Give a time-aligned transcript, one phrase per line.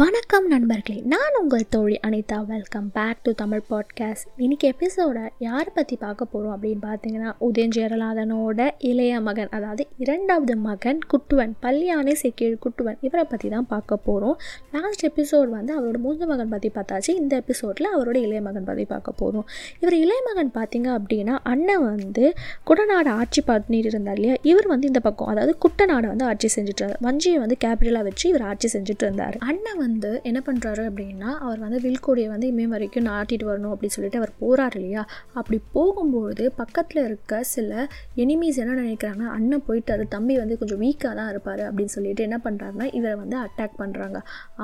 [0.00, 2.36] வணக்கம் நண்பர்களே நான் உங்கள் தோழி Anitha.
[2.46, 9.20] Welcome back to Tamil podcast இன்னைக்கு எபிசோட யாரை பற்றி பார்க்க போகிறோம் அப்படின்னு பார்த்தீங்கன்னா உதயஞ்சேரலாதனோட இளைய
[9.20, 14.36] மகன் அதாவது இரண்டாவது மகன் குட்டுவன் பல்யானை செக்கீழ் குட்டுவன் இவரை பற்றி தான் பார்க்க போகிறோம்
[14.72, 17.08] லாஸ்ட் எபிசோட் வந்து அவரோட மூத்த மகன் பற்றி பார்த்தாச்சு.
[17.08, 19.46] இந்த எபிசோடில் அவரோட இளைய மகன் பற்றி பார்க்க போகிறோம்
[19.80, 22.34] இவர் இளைய மகன் பார்த்தீங்க அப்படின்னா அண்ணன் வந்து
[22.66, 24.36] குடநாடு ஆட்சி பண்ணிட்டு இருந்தார் இல்லையா?
[24.42, 27.02] இவர் வந்து இந்த பக்கம் அதாவது குட்டநாடை வந்து ஆட்சி செஞ்சுட்டு இருந்தார்.
[27.02, 29.38] வஞ்சியை வந்து கேபிட்டலாக வச்சு இவர் ஆட்சி செஞ்சுட்டு இருந்தார்.
[29.40, 33.96] அண்ணன் வந்து வந்து என்ன பண்ணுறாரு அப்படின்னா அவர் வந்து வில்கோடியை வந்து இமே வரைக்கும் நாட்டிட்டு வரணும் அப்படின்னு
[33.96, 35.02] சொல்லிட்டு அவர் போகிறார் இல்லையா?
[35.32, 37.72] அப்படி போகும்போது பக்கத்தில் இருக்க சில
[38.16, 42.88] எனிமீஸ் என்ன நினைக்கிறாங்க அண்ணன் போயிட்டாரு தம்பி வந்து கொஞ்சம் வீக்காக தான் இருப்பார் அப்படின்னு சொல்லிட்டு என்ன பண்ணுறாருன்னா
[42.98, 44.18] இவரை வந்து அட்டாக் பண்ணுறாங்க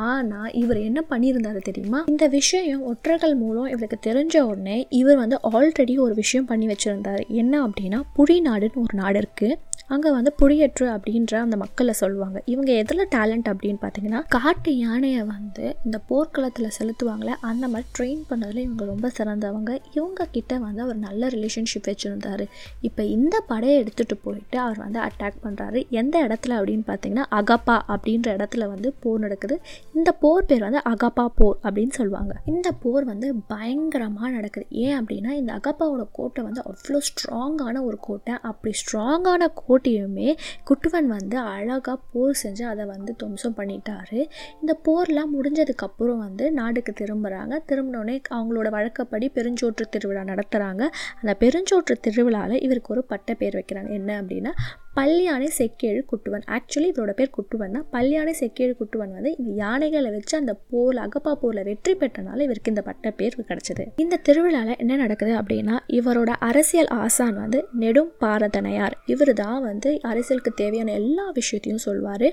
[0.07, 2.01] ஆனால் இவர் என்ன பண்ணியிருந்தாரு தெரியுமா?
[2.13, 7.23] இந்த விஷயம் ஒற்றர்கள் மூலம் இவருக்கு தெரிஞ்ச உடனே இவர் வந்து ஆல்ரெடி ஒரு விஷயம் பண்ணி வச்சுருந்தார்.
[7.43, 9.57] என்ன அப்படின்னா புடி நாடுன்னு ஒரு நாடு இருக்குது
[9.95, 12.39] அங்கே வந்து புடியற்று அப்படின்ற அந்த மக்களை சொல்லுவாங்க.
[12.53, 18.59] இவங்க எதில் டேலண்ட் அப்படின்னு பார்த்தீங்கன்னா காட்டு யானையை வந்து இந்த போர்க்களத்தில் செலுத்துவாங்களே அந்த மாதிரி ட்ரெயின் பண்ணதில்
[18.59, 19.79] இவங்க ரொம்ப சிறந்தவங்க.
[19.93, 22.45] இவங்க கிட்ட வந்து அவர் நல்ல ரிலேஷன்ஷிப் வச்சுருந்தார்.
[22.81, 28.29] இப்போ இந்த படையை எடுத்துகிட்டு போயிட்டு அவர் வந்து அட்டாக் பண்ணுறாரு எந்த இடத்துல அப்படின்னு பார்த்தீங்கன்னா அகப்பா அப்படின்ற
[28.37, 29.59] இடத்துல வந்து போர் நடக்குது.
[29.95, 32.35] இந்த போர் பேர் வந்து அகப்பா போர் அப்படின்னு சொல்லுவாங்க.
[32.45, 34.67] இந்த போர் வந்து பயங்கரமாக நடக்குது.
[34.71, 38.35] ஏன் அப்படின்னா இந்த அகப்பாவோட கோட்டை வந்து அவ்வளோ ஸ்ட்ராங்கான ஒரு கோட்டை.
[38.43, 40.29] அப்படி ஸ்ட்ராங்கான கோட்டையுமே
[40.71, 44.21] குட்டுவன் வந்து அழகாக போர் செஞ்சு அதை வந்து துவம்சம் பண்ணிட்டாரு.
[44.61, 50.83] இந்த போர் போர்லாம் முடிஞ்சதுக்கப்புறம் வந்து நாடுக்கு திரும்புகிறாங்க திரும்பினோடனே அவங்களோட வழக்கப்படி பெருஞ்சோற்று திருவிழா நடத்துகிறாங்க
[51.21, 53.91] அந்த பெருஞ்சோற்று திருவிழாவில் இவருக்கு ஒரு பட்ட பேர் வைக்கிறாங்க.
[53.91, 54.53] என்ன அப்படின்னா
[54.99, 56.45] பல்யானை செக்கேழு குட்டுவன்.
[56.57, 57.87] ஆக்சுவலி இவரோட பேர் குட்டுவன் தான்.
[57.95, 62.83] பல்யானை செக்கேழு குட்டுவன் வந்து இந்த யானைகளை வச்சு அந்த போர் அகப்பா போரில் வெற்றி பெற்றனால இவருக்கு இந்த
[62.87, 63.85] பட்ட பேர் கிடைச்சது.
[64.03, 68.97] இந்த திருவிழாவில் என்ன நடக்குது அப்படின்னா இவரோட அரசியல் ஆசான் வந்து நெடும் பாரதனையார்.
[69.15, 72.27] இவர் தான் வந்து அரசியலுக்கு தேவையான எல்லா விஷயத்தையும் சொல்வார்.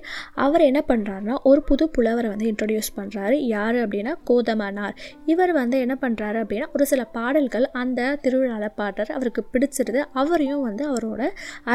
[0.45, 4.95] அவர் என்ன பண்ணுறாருன்னா ஒரு புது புலவரை வந்து இன்ட்ரடியூஸ் பண்ணுறாரு யார் அப்படின்னா கோதமனார்.
[5.25, 9.12] இவர் வந்து என்ன பண்ணுறாரு அப்படின்னா ஒரு சில பாடல்கள் அந்த திருவிழாவில் பாடுறாரு.
[9.19, 10.02] அவருக்கு பிடிச்சிருது.
[10.13, 11.22] அவரையும் வந்து அவரோட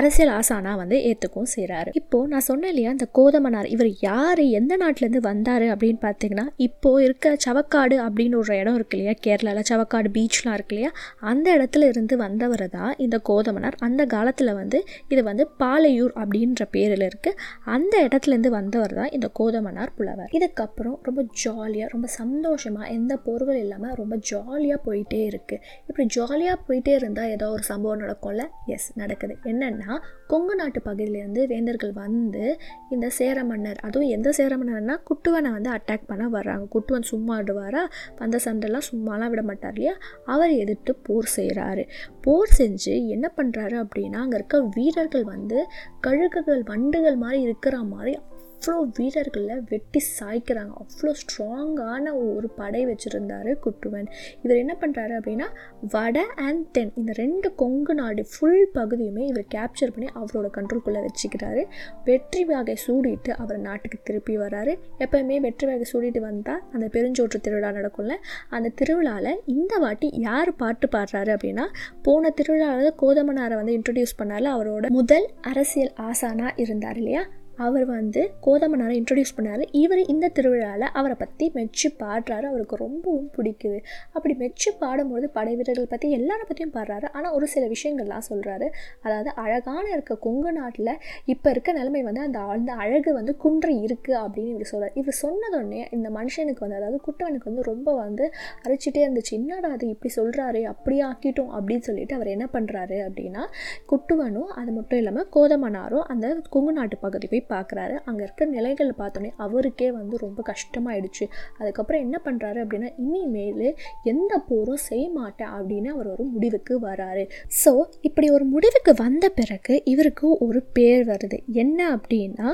[0.00, 0.36] அரசியல்
[0.78, 5.64] ஆசானா வந்து ஏற்றுக்கும் செய்கிறாரு இப்போது நான் சொன்னேன் இல்லையா இந்த கோதமனார் இவர் யார் எந்த நாட்டிலேருந்து வந்தார்
[5.72, 10.90] அப்படின்னு பார்த்தீங்கன்னா இப்போது இருக்க சவக்காடு அப்படின்னு ஒரு இடம் இருக்கு இல்லையா கேரளாவில் சவக்காடு பீச்லாம் இருக்கு இல்லையா
[11.30, 13.76] அந்த இடத்துல இருந்து வந்தவர் தான் இந்த கோதமனார்.
[13.80, 14.78] அந்த காலத்தில் வந்து
[15.08, 17.38] இது வந்து பாலையூர் அப்படின்ற பேரில் இருக்குது
[17.76, 20.30] அந்த இடத்துலேருந்து வந்தவர் தான் இந்த கோதமனார் புலவர்.
[20.38, 26.94] இதுக்கப்புறம் ரொம்ப ஜாலியாக ரொம்ப சந்தோஷமாக எந்த பொருள் இல்லாமல் ரொம்ப ஜாலியாக போயிட்டே இருக்குது இப்படி ஜாலியாக போயிட்டே
[27.00, 28.44] இருந்தால் ஏதோ ஒரு சம்பவம் நடக்கும்ல?
[28.74, 29.34] எஸ் நடக்குது.
[29.44, 29.92] என்னென்னா
[30.26, 32.42] கொங்கு நாட்டு பகுதியிலேருந்து வேந்தர்கள் வந்து
[32.90, 36.64] இந்த சேர மன்னர் அதுவும் எந்த சேர மன்னர்னா குட்டுவனை வந்து அட்டாக் பண்ண வர்றாங்க.
[36.74, 37.82] குட்டுவன் சும்மா ஆடுவாரா
[38.18, 39.94] அந்த சண்டைலாம் சும்மாலாம் விட மாட்டார் இல்லையா?
[40.24, 41.84] அவர் எதிர்த்து போர் செய்கிறாரு
[42.20, 45.60] போர் செஞ்சு என்ன பண்ணுறாரு அப்படின்னா அங்கே இருக்க வீரர்கள் வந்து
[46.06, 48.14] கழுகுகள் வண்டுகள் மாதிரி இருக்கிற மாதிரி
[48.60, 50.72] அவ்வளோ வீரர்களை வெட்டி சாய்க்கிறாங்க.
[50.82, 52.04] அவ்வளோ ஸ்ட்ராங்கான
[52.34, 54.08] ஒரு படை வச்சுருந்தாரு குட்டுவன்.
[54.42, 55.46] இவர் என்ன பண்ணுறாரு அப்படின்னா
[55.90, 61.62] வட அண்ட் தென் இந்த ரெண்டு கொங்கு நாடு ஃபுல் பகுதியுமே இவர் கேப்சர் பண்ணி அவரோட கண்ட்ரோல்குள்ளே வச்சுக்கிறாரு.
[62.04, 67.72] வெற்றி வகை சூடிட்டு அவர் நாட்டுக்கு திருப்பி வராரு எப்போயுமே வெற்றி வகை சூடிட்டு வந்தால் அந்த பெருஞ்சோற்று திருவிழா
[67.72, 68.16] நடக்கும்ல
[68.50, 71.66] அந்த திருவிழாவில் இந்த வாட்டி யார் பாட்டு பாடுறாரு அப்படின்னா
[72.02, 77.24] போன திருவிழாவில் கோதமனாரை வந்து இன்ட்ரடியூஸ் பண்ணால அவரோட முதல் அரசியல் ஆசானாக இருந்தார் இல்லையா?
[77.64, 79.62] அவர் வந்து கோதமனாரை இன்ட்ரடியூஸ் பண்ணார்.
[79.82, 82.46] இவர் இந்த திருவிழாவில் அவரை பற்றி மெச்சு பாடுறாரு.
[82.50, 83.78] அவருக்கு ரொம்பவும் பிடிக்குது.
[84.16, 87.06] அப்படி மெச்சு பாடும்போது படை வீரர்கள் பற்றி எல்லாரை பற்றியும் பாடுறாரு.
[87.16, 88.66] ஆனால் ஒரு சில விஷயங்கள்லாம் சொல்கிறாரு
[89.04, 90.92] அதாவது அழகான இருக்க கொங்கு நாட்டில்
[91.32, 95.82] இப்போ இருக்க நிலைமை வந்து அந்த அந்த அழகு வந்து குன்றி இருக்குது அப்படின்னு இவர் சொல்கிறார் இவர் சொன்னதொடனே
[95.96, 98.24] இந்த மனுஷனுக்கு வந்து அதாவது குட்டவனுக்கு வந்து ரொம்ப வந்து
[98.64, 99.34] அரைச்சிட்டே இருந்துச்சு.
[99.40, 103.44] என்னடா அது இப்படி சொல்கிறாரு அப்படியே ஆக்கிட்டோம் அப்படின்னு சொல்லிட்டு அவர் என்ன பண்ணுறாரு அப்படின்னா
[103.92, 107.96] குட்டுவனும் அது மட்டும் இல்லாமல் கோதமனாரும் அந்த கொங்கு நாட்டு பகுதி போய் பார்க்குறாரு.
[108.04, 111.24] அங்கே இருக்க நிலைகளை பார்த்தோன்னே அவருக்கே வந்து ரொம்ப கஷ்டமாயிடுச்சு.
[111.58, 113.68] அதுக்கப்புறம் என்ன பண்ணுறாரு அப்படின்னா இனிமேல்
[114.04, 117.24] எந்த போரும் செய்ய மாட்டேன் அப்படின்னு அவர் ஒரு முடிவுக்கு வராரு.
[117.64, 121.38] ஸோ இப்படி ஒரு முடிவுக்கு வந்த பிறகு இவருக்கு ஒரு பேர் வருது.
[121.64, 122.48] என்ன அப்படின்னா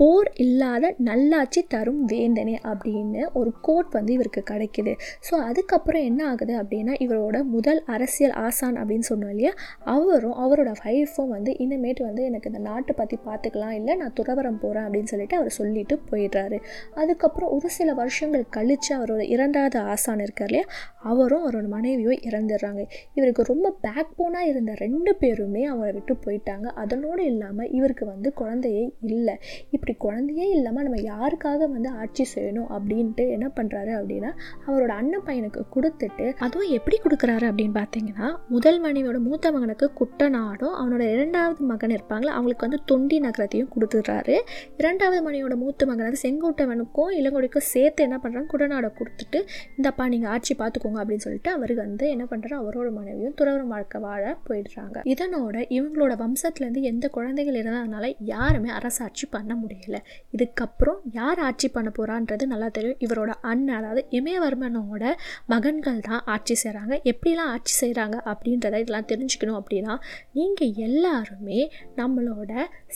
[0.00, 4.92] போர் இல்லாத நல்லாட்சி தரும் வேந்தனே அப்படின்னு ஒரு கோட் வந்து இவருக்கு கிடைக்கிது.
[5.26, 9.52] ஸோ அதுக்கப்புறம் என்ன ஆகுது அப்படின்னா இவரோட முதல் அரசியல் ஆசான் அப்படின்னு சொன்னோம் இல்லையா?
[9.94, 13.74] அவரும் அவரோட ஒய்ஃபும் வந்து இனிமேட்டு வந்து எனக்கு இந்த நாட்டை பற்றி பார்த்துக்கலாம்.
[13.80, 16.60] இல்லை நான் துறவரம் போகிறேன் அப்படின்னு சொல்லிட்டு அவர் சொல்லிட்டு போயிடுறாரு.
[16.94, 20.66] அதுக்கப்புறம் ஒரு சில வருஷங்கள் கழித்து அவரோட இரண்டாவது ஆசான் இருக்கார் இல்லையா?
[21.02, 22.82] அவரும் அவரோட மனைவியோ இறந்துடுறாங்க.
[23.14, 26.66] இவருக்கு ரொம்ப பேக் போனாக இருந்த ரெண்டு பேருமே அவரை விட்டு போயிட்டாங்க.
[26.84, 29.36] அதனோடு இல்லாமல் இவருக்கு வந்து குழந்தையே இல்லை.
[29.70, 34.30] இப்படி இப்படி குழந்தையே இல்லாமல் நம்ம யாருக்காக வந்து ஆட்சி செய்யணும் அப்படின்ட்டு என்ன பண்ணுறாரு அப்படின்னா
[34.66, 41.02] அவரோட அண்ணன் பையனுக்கு கொடுத்துட்டு அதுவும் எப்படி கொடுக்குறாரு அப்படின்னு பார்த்தீங்கன்னா முதல் மனைவியோட மூத்த மகனுக்கு குட்டநாடும் அவனோட
[41.14, 44.36] இரண்டாவது மகன் இருப்பாங்களே அவங்களுக்கு வந்து தொண்டி நகரத்தையும் கொடுத்துட்றாரு.
[44.76, 49.40] இரண்டாவது மனைவியோட மூத்த மகன் வந்து செங்கோட்டவனுக்கும் இளங்கொடிக்கும் சேர்த்து என்ன பண்ணுறாங்க குடநாடை கொடுத்துட்டு
[49.78, 54.22] இந்தப்பா நீங்கள் ஆட்சி பார்த்துக்கோங்க அப்படின்னு சொல்லிட்டு அவருக்கு வந்து என்ன பண்ணுறாரு அவரோட மனைவியும் துறவரம் வாழ்க்கை வாழ
[54.48, 54.96] போயிடுறாங்க.
[55.14, 59.98] இதனோட இவங்களோட வம்சத்துலேருந்து எந்த குழந்தைகள் இருந்ததுனால யாருமே அரசாட்சி பண்ண முடியல
[60.36, 62.98] இதுக்கப்புறம் யார் ஆட்சி பண்ண போகிறான்றது நல்லா தெரியும்.
[63.06, 65.04] இவரோட அண்ணன் அதாவது இமயவர்மனோட
[65.52, 69.94] மகன்கள் தான் ஆட்சி செய்கிறாங்க எப்படிலாம் ஆட்சி செய்கிறாங்க அப்படின்றத இதெல்லாம் தெரிஞ்சுக்கணும் அப்படின்னா
[70.32, 71.60] நீங்கள் எல்லாருமே
[72.00, 72.52] நம்மளோட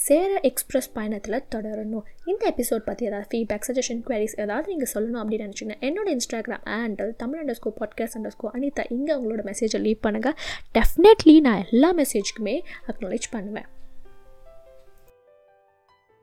[0.06, 2.04] சேர எக்ஸ்பிரஸ் பயணத்தில் தொடரணும்.
[2.32, 7.12] இந்த எபிசோட் பற்றி ஏதாவது ஃபீட்பேக் சஜஷன் குவரிஸ் ஏதாவது நீங்கள் சொல்லணும் அப்படின்னு நினச்சிங்கன்னா என்னோட Instagram handle
[7.22, 10.36] Tamil underscore podcast underscore Anitha இங்கே உங்களோட மெசேஜை லீவ் பண்ணுங்கள்
[10.78, 12.56] டெஃபினெட்லி நான் எல்லா மெசேஜ்க்குமே
[12.92, 13.68] அக்னாலேஜ் பண்ணுவேன்.